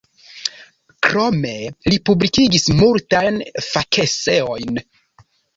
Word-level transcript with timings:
Krome 1.07 1.51
li 1.91 1.99
publikigis 2.11 2.67
multajn 2.81 3.39
fakeseojn. 3.69 4.83